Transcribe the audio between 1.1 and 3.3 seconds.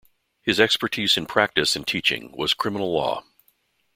in practice and teaching was criminal law.